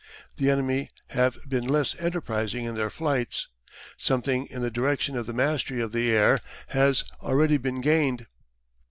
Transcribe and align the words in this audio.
The 0.37 0.49
enemy 0.49 0.89
have 1.09 1.37
been 1.47 1.67
less 1.67 1.93
enterprising 1.99 2.65
in 2.65 2.73
their 2.73 2.89
flights. 2.89 3.49
Something 3.97 4.47
in 4.47 4.63
the 4.63 4.71
direction 4.71 5.15
of 5.15 5.27
the 5.27 5.31
mastery 5.31 5.79
of 5.79 5.91
the 5.91 6.09
air 6.09 6.39
has 6.69 7.03
already 7.21 7.57
been 7.57 7.81
gained." 7.81 8.25